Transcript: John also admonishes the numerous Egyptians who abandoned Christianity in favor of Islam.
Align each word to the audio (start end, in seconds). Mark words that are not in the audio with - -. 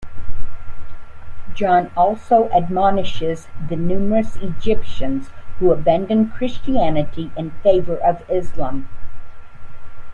John 1.53 1.91
also 1.95 2.49
admonishes 2.49 3.47
the 3.69 3.75
numerous 3.75 4.35
Egyptians 4.37 5.29
who 5.59 5.71
abandoned 5.71 6.33
Christianity 6.33 7.31
in 7.37 7.51
favor 7.61 7.97
of 7.97 8.27
Islam. 8.27 8.89